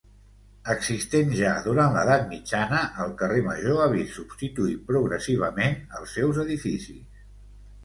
Existent 0.73 1.35
ja 1.39 1.51
durant 1.67 1.93
l'Edat 1.97 2.23
mitjana, 2.31 2.79
el 3.05 3.13
carrer 3.21 3.45
Major 3.49 3.83
ha 3.85 3.89
vist 3.93 4.17
substituir 4.21 4.75
progressivament 4.91 5.79
els 6.01 6.19
seus 6.21 6.43
edificis. 6.49 7.17